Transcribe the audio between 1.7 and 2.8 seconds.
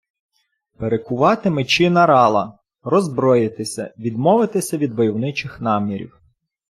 на рала-